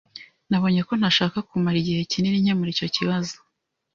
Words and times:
Nabonye 0.49 0.81
ko 0.87 0.93
ntashakaga 0.99 1.47
kumara 1.49 1.77
igihe 1.79 2.01
kinini 2.11 2.43
nkemura 2.43 2.69
icyo 2.73 2.87
kibazo. 2.95 3.35